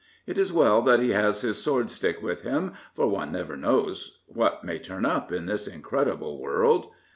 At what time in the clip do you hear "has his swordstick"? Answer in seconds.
1.11-2.23